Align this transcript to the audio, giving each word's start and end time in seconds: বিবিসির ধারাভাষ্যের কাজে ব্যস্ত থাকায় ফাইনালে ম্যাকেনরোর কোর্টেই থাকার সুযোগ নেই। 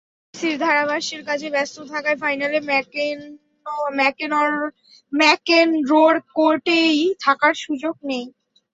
বিবিসির 0.33 0.55
ধারাভাষ্যের 0.59 1.21
কাজে 1.27 1.47
ব্যস্ত 1.55 1.77
থাকায় 1.91 2.19
ফাইনালে 2.21 2.59
ম্যাকেনরোর 5.13 6.15
কোর্টেই 6.31 6.93
থাকার 7.23 7.53
সুযোগ 7.63 7.95
নেই। 8.03 8.25